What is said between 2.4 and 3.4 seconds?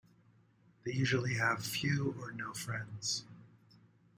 friends.